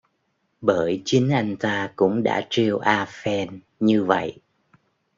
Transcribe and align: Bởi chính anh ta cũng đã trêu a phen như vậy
Bởi 0.61 1.01
chính 1.05 1.29
anh 1.29 1.55
ta 1.57 1.91
cũng 1.95 2.23
đã 2.23 2.47
trêu 2.49 2.77
a 2.77 3.05
phen 3.05 3.59
như 3.79 4.03
vậy 4.03 4.39